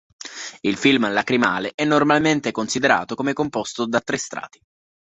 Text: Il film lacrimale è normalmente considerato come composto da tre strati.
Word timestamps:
Il 0.61 0.77
film 0.77 1.13
lacrimale 1.13 1.73
è 1.75 1.85
normalmente 1.85 2.49
considerato 2.49 3.13
come 3.13 3.33
composto 3.33 3.85
da 3.85 4.01
tre 4.01 4.17
strati. 4.17 4.59